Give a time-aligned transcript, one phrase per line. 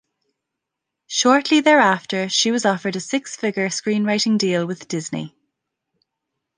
[1.05, 5.35] Shortly thereafter, she was offered a six-figure screenwriting deal with Disney.